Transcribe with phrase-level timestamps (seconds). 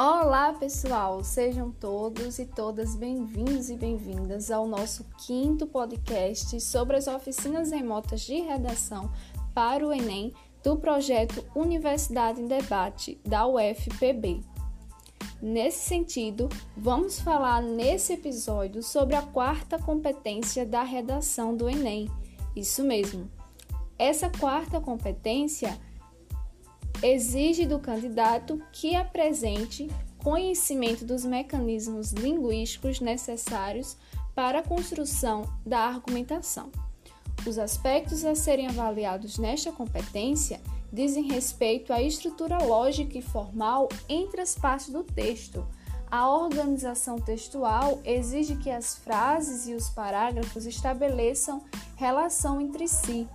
[0.00, 1.24] Olá, pessoal!
[1.24, 8.20] Sejam todos e todas bem-vindos e bem-vindas ao nosso quinto podcast sobre as oficinas remotas
[8.20, 9.10] de redação
[9.52, 10.32] para o Enem
[10.62, 14.40] do projeto Universidade em Debate da UFPB.
[15.42, 22.08] Nesse sentido, vamos falar nesse episódio sobre a quarta competência da redação do Enem.
[22.54, 23.28] Isso mesmo.
[23.98, 25.76] Essa quarta competência
[27.02, 33.96] exige do candidato que apresente conhecimento dos mecanismos linguísticos necessários
[34.34, 36.70] para a construção da argumentação.
[37.46, 40.60] Os aspectos a serem avaliados nesta competência
[40.92, 45.66] dizem respeito à estrutura lógica e formal entre as partes do texto.
[46.10, 51.62] A organização textual exige que as frases e os parágrafos estabeleçam
[51.96, 53.28] relação entre si,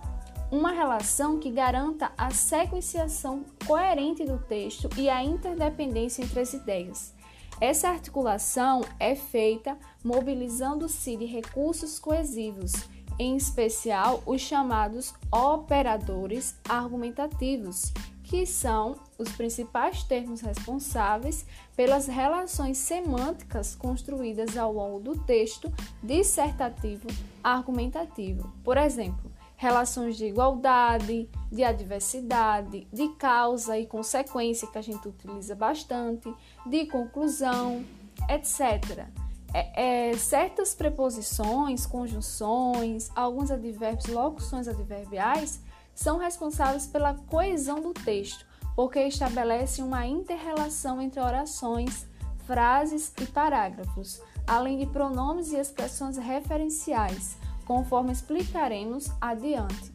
[0.50, 7.14] uma relação que garanta a sequenciação coerente do texto e a interdependência entre as ideias.
[7.60, 12.72] Essa articulação é feita mobilizando-se de recursos coesivos,
[13.18, 17.92] em especial os chamados operadores argumentativos,
[18.24, 27.06] que são os principais termos responsáveis pelas relações semânticas construídas ao longo do texto dissertativo
[27.42, 28.52] argumentativo.
[28.64, 29.30] Por exemplo,
[29.64, 36.32] relações de igualdade, de adversidade, de causa e consequência, que a gente utiliza bastante,
[36.66, 37.82] de conclusão,
[38.28, 39.06] etc.
[39.54, 45.62] É, é, certas preposições, conjunções, alguns advérbios, locuções adverbiais
[45.94, 48.44] são responsáveis pela coesão do texto,
[48.76, 52.06] porque estabelecem uma interrelação entre orações,
[52.46, 59.92] frases e parágrafos, além de pronomes e expressões referenciais conforme explicaremos adiante.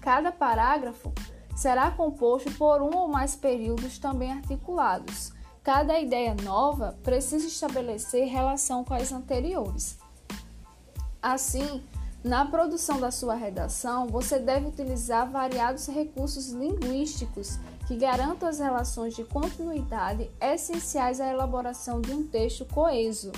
[0.00, 1.12] Cada parágrafo
[1.54, 5.32] será composto por um ou mais períodos também articulados.
[5.62, 9.98] Cada ideia nova precisa estabelecer relação com as anteriores.
[11.22, 11.84] Assim,
[12.24, 19.14] na produção da sua redação, você deve utilizar variados recursos linguísticos que garantam as relações
[19.14, 23.32] de continuidade essenciais à elaboração de um texto coeso.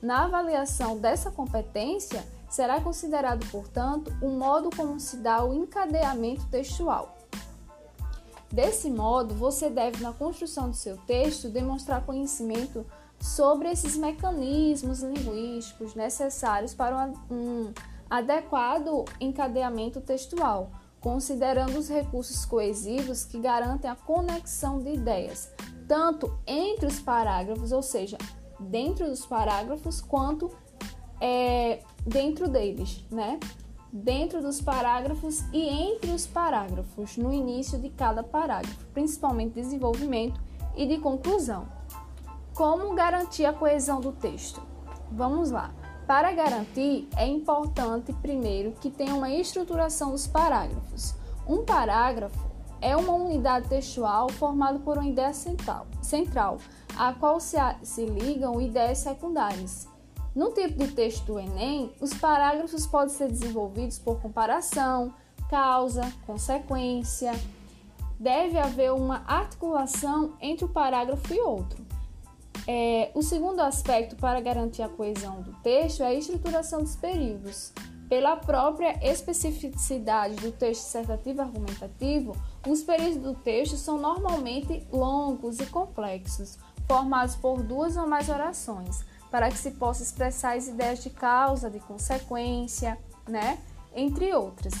[0.00, 7.16] Na avaliação dessa competência, Será considerado, portanto, o modo como se dá o encadeamento textual.
[8.50, 12.86] Desse modo, você deve, na construção do seu texto, demonstrar conhecimento
[13.20, 17.72] sobre esses mecanismos linguísticos necessários para um
[18.08, 20.70] adequado encadeamento textual,
[21.00, 25.50] considerando os recursos coesivos que garantem a conexão de ideias,
[25.88, 28.16] tanto entre os parágrafos, ou seja,
[28.60, 30.50] dentro dos parágrafos, quanto
[31.20, 33.40] é, dentro deles, né?
[33.92, 40.40] Dentro dos parágrafos e entre os parágrafos, no início de cada parágrafo, principalmente desenvolvimento
[40.76, 41.66] e de conclusão.
[42.54, 44.62] Como garantir a coesão do texto?
[45.10, 45.74] Vamos lá.
[46.06, 51.14] Para garantir, é importante primeiro que tenha uma estruturação dos parágrafos.
[51.46, 52.46] Um parágrafo
[52.80, 56.58] é uma unidade textual formada por uma ideia central, central
[56.96, 59.88] a qual se, se ligam ideias secundárias.
[60.36, 65.14] No tipo de texto do Enem, os parágrafos podem ser desenvolvidos por comparação,
[65.48, 67.32] causa, consequência.
[68.20, 71.82] Deve haver uma articulação entre o parágrafo e outro.
[72.68, 77.72] É, o segundo aspecto para garantir a coesão do texto é a estruturação dos períodos.
[78.06, 82.36] Pela própria especificidade do texto dissertativo argumentativo,
[82.68, 89.02] os períodos do texto são normalmente longos e complexos, formados por duas ou mais orações
[89.30, 92.98] para que se possa expressar as ideias de causa, de consequência,
[93.28, 93.58] né?
[93.94, 94.74] Entre outras.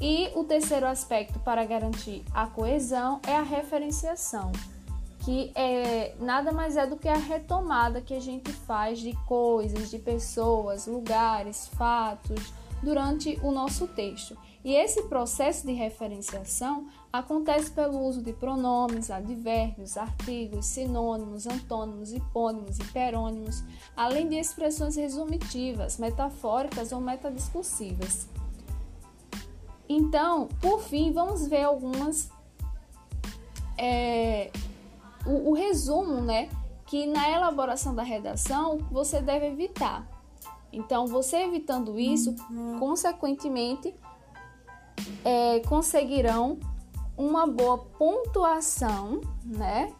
[0.00, 4.52] E o terceiro aspecto para garantir a coesão é a referenciação,
[5.20, 9.90] que é nada mais é do que a retomada que a gente faz de coisas,
[9.90, 14.36] de pessoas, lugares, fatos durante o nosso texto.
[14.66, 22.76] E esse processo de referenciação acontece pelo uso de pronomes, advérbios, artigos, sinônimos, antônimos, hipônimos,
[22.80, 23.62] hiperônimos,
[23.96, 28.26] além de expressões resumitivas, metafóricas ou metadiscursivas.
[29.88, 32.28] Então, por fim, vamos ver algumas.
[33.78, 34.50] É,
[35.24, 36.48] o, o resumo, né?
[36.86, 40.04] Que na elaboração da redação você deve evitar.
[40.72, 42.80] Então, você evitando isso, uhum.
[42.80, 43.94] consequentemente,
[45.24, 46.58] é, conseguirão
[47.16, 49.92] uma boa pontuação, né,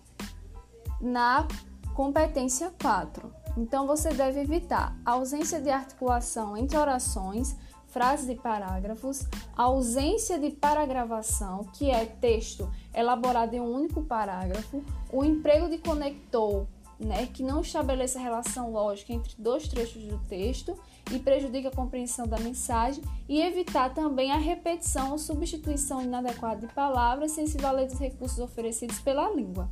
[1.00, 1.46] na
[1.94, 3.32] competência 4.
[3.56, 7.56] Então você deve evitar ausência de articulação entre orações,
[7.86, 9.26] frases e parágrafos,
[9.56, 16.66] ausência de paragravação, que é texto elaborado em um único parágrafo, o emprego de conector,
[17.00, 20.78] né, que não estabeleça relação lógica entre dois trechos do texto
[21.12, 26.72] e prejudica a compreensão da mensagem, e evitar também a repetição ou substituição inadequada de
[26.72, 29.70] palavras sem se valer dos recursos oferecidos pela língua.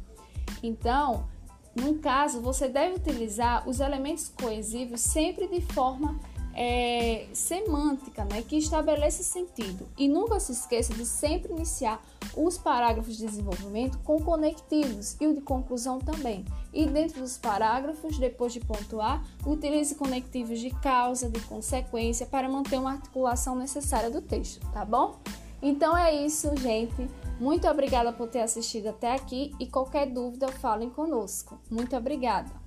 [0.63, 1.27] Então,
[1.75, 6.19] num caso, você deve utilizar os elementos coesivos sempre de forma
[6.55, 9.89] é, semântica, né, que estabeleça sentido.
[9.99, 12.01] E nunca se esqueça de sempre iniciar
[12.37, 16.45] os parágrafos de desenvolvimento com conectivos e o de conclusão também.
[16.75, 22.79] E dentro dos parágrafos, depois de pontuar, utilize conectivos de causa, de consequência, para manter
[22.79, 25.21] uma articulação necessária do texto, tá bom?
[25.63, 27.09] Então é isso, gente.
[27.39, 31.59] Muito obrigada por ter assistido até aqui e qualquer dúvida, falem conosco.
[31.71, 32.64] Muito obrigada!